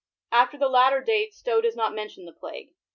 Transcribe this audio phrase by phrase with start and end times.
[0.01, 0.03] ^
[0.35, 2.73] After the latter date Stowe does not men tion the plague.